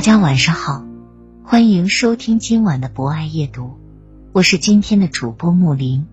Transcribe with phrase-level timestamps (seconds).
[0.00, 0.82] 大家晚上好，
[1.44, 3.78] 欢迎收听今晚的博爱夜读，
[4.32, 6.06] 我是今天的主播木林。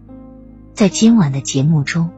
[0.73, 2.09] 在今晚的节目中，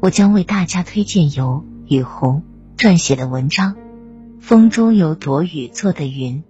[0.00, 2.42] 我将为大家推荐由雨虹
[2.78, 3.74] 撰写的文章
[4.40, 6.42] 《风中有朵雨做的云》。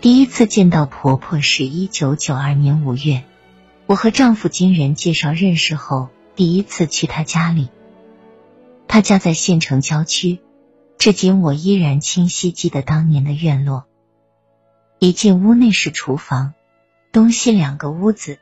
[0.00, 3.24] 第一次见到婆婆是一九九二年五月。
[3.86, 7.68] 我和丈夫经人介绍认识后，第一次去他家里。
[8.88, 10.40] 他家在县城郊区，
[10.98, 13.86] 至今我依然清晰记得当年的院落。
[14.98, 16.54] 一进屋内是厨房，
[17.10, 18.38] 东西两个屋子，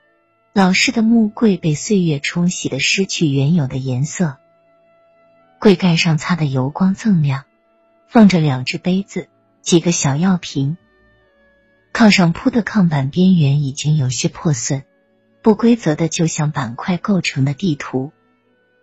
[0.52, 4.36] 老式的木柜被岁月冲洗的失去原有的颜色，
[5.58, 7.44] 柜盖上擦的油光锃亮，
[8.08, 9.28] 放着两只杯子，
[9.62, 10.76] 几个小药瓶。
[11.92, 14.84] 炕上铺的炕板边缘已经有些破损。
[15.42, 18.12] 不规则的，就像板块构成的地图。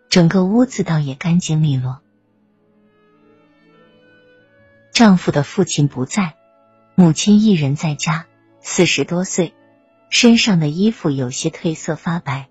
[0.09, 1.99] 整个屋子倒也干净利落。
[4.91, 6.35] 丈夫的父亲不在，
[6.95, 8.25] 母亲一人在家，
[8.61, 9.53] 四十多岁，
[10.09, 12.47] 身上的衣服有些褪色发白，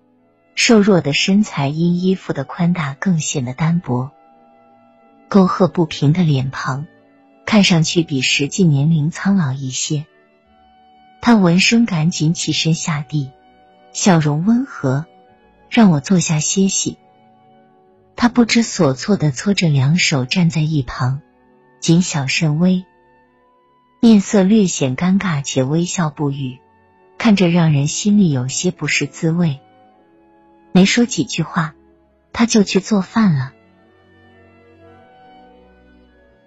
[0.55, 4.11] 瘦弱的身材因衣服的宽大更显得单薄。
[5.27, 6.87] 沟壑不平的脸庞，
[7.45, 10.05] 看上去比实际年龄苍老一些。
[11.19, 13.31] 他闻声赶紧起身下地。
[13.97, 15.07] 笑容温和，
[15.71, 16.99] 让我坐下歇息。
[18.15, 21.23] 他不知所措的搓着两手站在一旁，
[21.79, 22.85] 谨小慎微，
[23.99, 26.59] 面色略显尴尬，且微笑不语，
[27.17, 29.61] 看着让人心里有些不是滋味。
[30.71, 31.73] 没说几句话，
[32.31, 33.51] 他就去做饭了。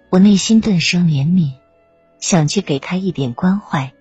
[0.09, 1.55] 我内心顿生怜悯，
[2.17, 3.91] 想去给他一点关怀。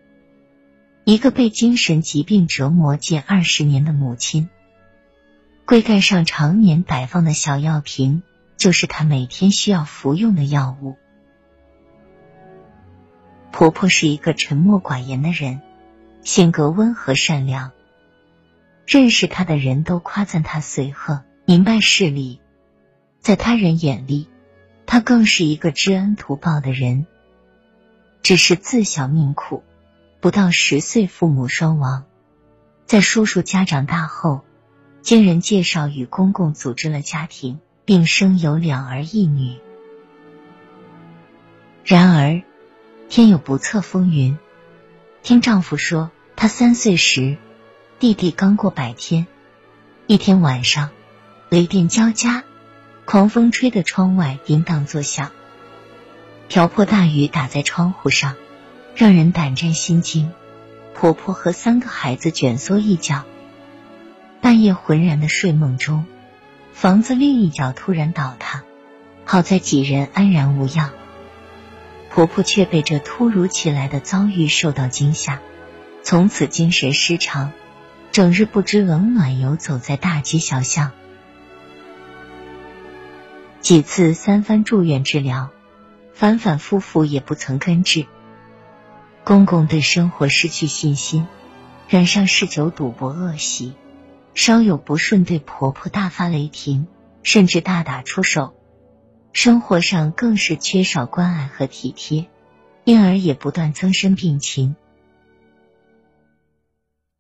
[1.05, 4.49] 一个被精神疾病折磨近二十年的母亲，
[5.67, 8.23] 柜盖上常年摆放的小药瓶，
[8.57, 10.97] 就是她每天需要服用的药物。
[13.51, 15.61] 婆婆是一个沉默寡言的人，
[16.23, 17.73] 性格温和善良，
[18.87, 22.41] 认识她的人都夸赞她随和、明白事理，
[23.21, 24.29] 在他人眼里，
[24.87, 27.07] 她更是一个知恩图报的人。
[28.23, 29.65] 只是自小命苦。
[30.21, 32.05] 不到十岁，父母双亡，
[32.85, 34.45] 在叔叔家长大后，
[35.01, 39.57] 经人介绍与公公组织了家庭，并生有两儿一女。
[41.87, 42.43] 然而
[43.09, 44.39] 天有不测风云，
[45.23, 47.39] 听丈夫说，他三岁时，
[47.99, 49.27] 弟弟刚过百天，
[50.07, 50.91] 一天晚上，
[51.49, 52.45] 雷电交加，
[53.07, 55.31] 狂风吹得窗外叮当作响，
[56.49, 58.37] 瓢泼大雨打在窗户上。
[59.01, 60.31] 让人胆战心惊，
[60.93, 63.25] 婆婆和三个孩子蜷缩一角，
[64.43, 66.05] 半夜浑然的睡梦中，
[66.75, 68.63] 房子另一角突然倒塌，
[69.25, 70.91] 好在几人安然无恙，
[72.11, 75.41] 婆婆却被这突如其来的遭遇受到惊吓，
[76.03, 77.53] 从此精神失常，
[78.13, 80.91] 整日不知冷暖，游走在大街小巷，
[83.63, 85.49] 几次三番住院治疗，
[86.13, 88.05] 反反复复也不曾根治。
[89.25, 91.27] 公公对生活失去信心，
[91.89, 93.75] 染上嗜酒赌博恶习，
[94.35, 96.87] 稍有不顺对婆婆大发雷霆，
[97.23, 98.55] 甚至大打出手。
[99.33, 102.29] 生活上更是缺少关爱和体贴，
[102.83, 104.75] 因而也不断增生病情。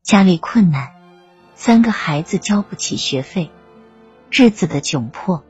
[0.02, 0.94] 家里困难，
[1.54, 3.50] 三个孩子交不起学费，
[4.30, 5.44] 日子的窘迫，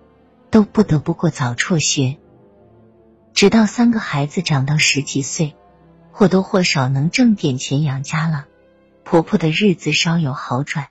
[0.51, 2.19] 都不得不过早辍学。
[3.33, 5.55] 直到三个孩子长到十几岁。
[6.13, 8.47] 或多或少能挣点钱养家了，
[9.05, 10.89] 婆婆的日子稍有好转，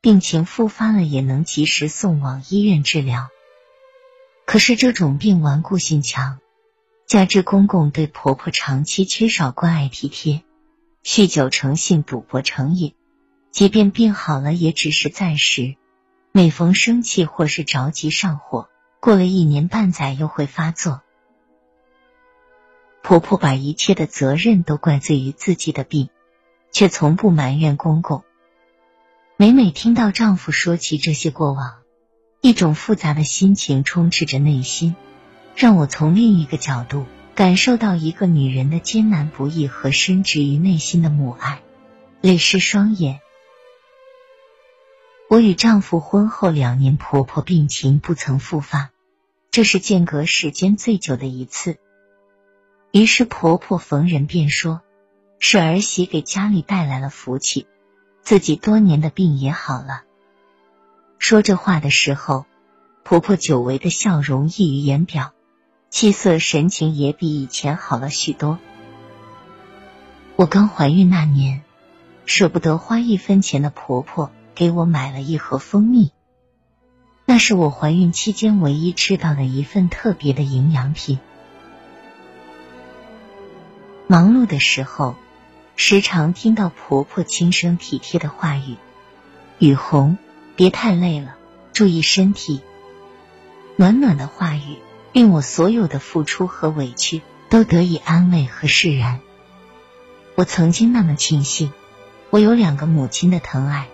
[0.00, 3.28] 病情复发了也能及时送往医院治疗。
[4.46, 6.38] 可是这种病顽固性强，
[7.06, 10.42] 加之公公对婆婆长期缺少关爱体贴，
[11.04, 12.94] 酗酒成性，赌博成瘾，
[13.50, 15.76] 即便病好了，也只是暂时。
[16.32, 18.68] 每逢生气或是着急上火，
[19.00, 21.02] 过了一年半载又会发作。
[23.02, 26.08] 婆婆把一切的责任都怪罪于自己的病，
[26.70, 28.22] 却从不埋怨公公。
[29.36, 31.78] 每每听到丈夫说起这些过往，
[32.40, 34.94] 一种复杂的心情充斥着内心，
[35.56, 41.60] 让我从另一个角度感受到一个女人的艰难不易和深植于内心的母爱，
[42.20, 43.20] 泪湿双眼。
[45.28, 48.90] 我与丈夫婚后两年，婆婆病情不曾复发，
[49.50, 51.78] 这是间隔时间最久的一次。
[52.92, 54.82] 于是婆婆逢人便说
[55.40, 57.66] ：“是儿媳给家里带来了福气，
[58.20, 60.02] 自己多年的病也好了。”
[61.18, 62.44] 说这话的时候，
[63.02, 65.32] 婆婆久违的笑容溢于言表，
[65.88, 68.58] 气色神情也比以前好了许多。
[70.36, 71.62] 我刚怀孕那年，
[72.26, 76.12] 舍不得花一分钱的婆婆给我买了一盒蜂蜜，
[77.24, 81.18] 那是我怀孕期间唯一吃到的一份特别的营养品。
[84.12, 85.16] 忙碌的时候，
[85.74, 88.76] 时常听到婆婆轻声体贴的话语
[89.58, 90.18] ：“雨虹。”
[90.54, 91.36] 别太累了，
[91.72, 92.60] 注意身体。
[93.76, 94.76] 暖暖的话语
[95.14, 99.20] 令我所有的付出和委屈都得以安慰和释然。
[100.34, 101.72] 我曾经那么庆幸，
[102.28, 103.88] 我有两个母亲的疼爱，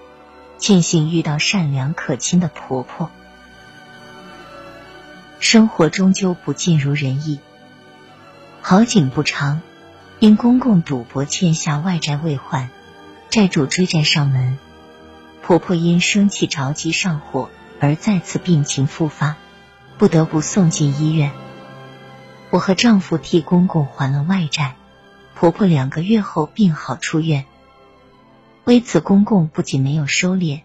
[0.58, 3.08] 庆幸遇到善良可亲的婆婆。
[5.38, 7.38] 生活终究不尽如人意，
[8.60, 9.60] 好景不长，
[10.20, 12.70] 因公公赌博欠下外债未还，
[13.30, 14.58] 债主追债上门。
[15.42, 19.36] 婆婆因生气着急上火而再次病情复发，
[19.96, 21.30] 不得不送进医院。
[22.50, 24.74] 我和丈夫替公公还了外债，
[25.36, 27.44] 婆婆两个月后病好出院。
[28.64, 30.62] 为此，公公不仅没有收敛，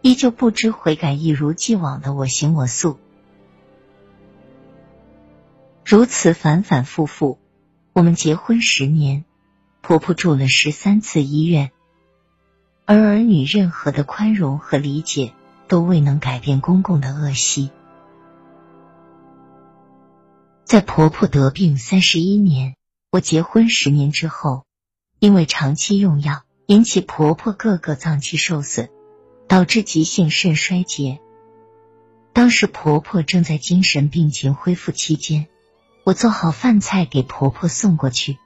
[0.00, 2.98] 依旧不知悔改，一如既往的我行我素。
[5.84, 7.38] 如此反反复复，
[7.96, 9.24] 我们结婚十年，
[9.80, 11.70] 婆婆住了十三次医院。
[12.84, 15.32] 而儿女任何的宽容和理解
[15.66, 17.70] 都未能改变公公的恶习。
[20.66, 22.76] 在婆婆得病三十一年，
[23.10, 24.66] 我结婚十年之后，
[25.18, 28.90] 因为长期用药引起婆婆各个脏器受损，
[29.48, 31.18] 导致急性肾衰竭。
[32.34, 35.46] 当时婆婆正在精神病情恢复期间，
[36.06, 38.38] 我做好饭菜给婆婆送过去，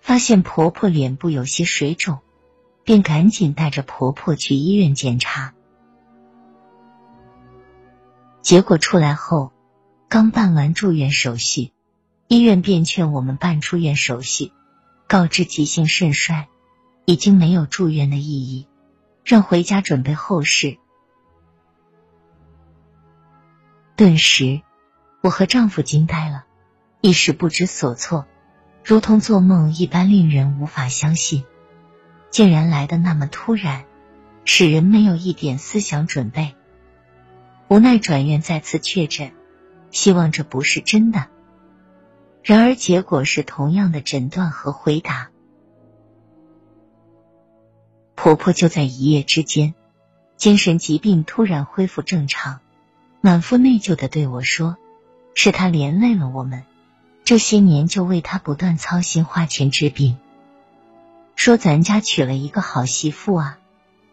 [0.00, 2.20] 发现婆婆脸部有些水肿。
[2.82, 5.54] 便赶紧带着婆婆去医院检查，
[8.40, 9.52] 结果出来后，
[10.08, 11.72] 刚办完住院手续，
[12.26, 14.52] 医院便劝我们办出院手续，
[15.06, 16.48] 告知急性肾衰
[17.04, 18.66] 已经没有住院的意义，
[19.24, 20.78] 让回家准备后事。
[23.94, 24.62] 顿时，
[25.22, 26.46] 我和丈夫惊呆了，
[27.00, 28.26] 一时不知所措，
[28.84, 31.44] 如同做梦一般，令人无法相信。
[32.30, 33.84] 竟然来的那么突然，
[34.44, 36.54] 使人没有一点思想准备。
[37.68, 39.32] 无奈转院再次确诊，
[39.90, 41.26] 希望这不是真的。
[42.42, 45.30] 然而结果是同样的诊断和回答。
[48.14, 49.74] 婆婆就在一夜之间，
[50.36, 52.60] 精神疾病突然恢复正常，
[53.22, 54.76] 满腹内疚的对我说
[55.34, 56.64] ：“是她连累了我们，
[57.30, 60.16] 这些年就为他不断操心花钱治病。”
[61.38, 63.58] 说咱家娶了一个好媳妇啊，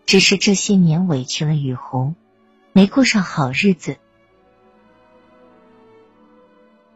[0.05, 2.13] 只是这些年委屈了雨红，
[2.74, 3.97] 没过上好日子。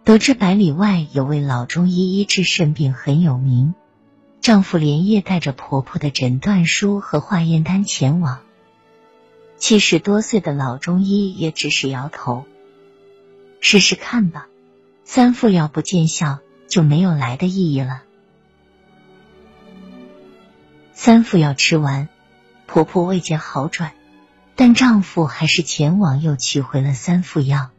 [0.03, 3.73] 得知百里外有位老中医医治肾病很有名，
[4.41, 8.41] 丈夫连夜带着婆婆的诊断书和化验单前往。
[9.57, 12.45] 七十多岁的老中医也只是摇头
[13.59, 14.45] ：“试试看吧，
[15.13, 16.39] 三副药不见效，
[16.69, 18.03] 就没有来的意义了。”
[20.95, 22.07] 三副药吃完，
[22.65, 23.91] 婆婆未见好转，
[24.55, 27.71] 但丈夫还是前往又取回了三副药。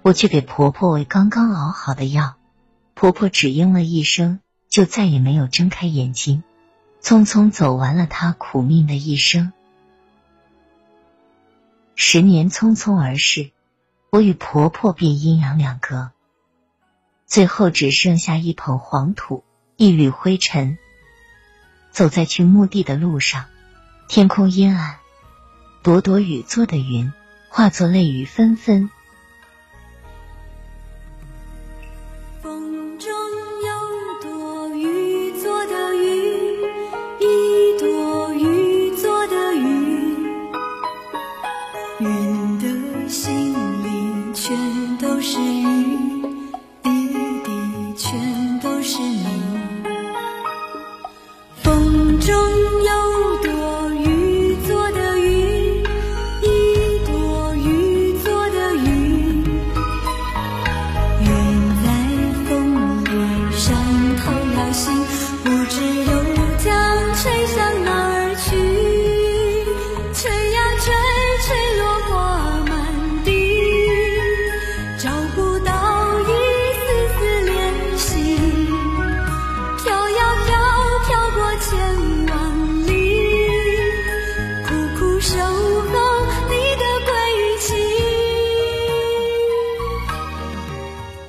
[0.00, 2.36] 我去给婆婆喂刚刚熬好的药，
[2.94, 4.40] 婆婆只应了一声，
[4.70, 6.42] 就再也没有睁开眼睛，
[7.02, 9.52] 匆匆走完了她苦命的一生。
[11.94, 13.50] 十年匆匆而逝，
[14.08, 16.12] 我与婆婆便阴阳两隔，
[17.26, 19.44] 最后只剩下一捧黄土，
[19.76, 20.78] 一缕灰尘。
[21.90, 23.46] 走在去墓地的路上，
[24.08, 24.98] 天空阴暗，
[25.82, 27.12] 朵朵雨做的云，
[27.48, 28.90] 化作泪雨纷纷。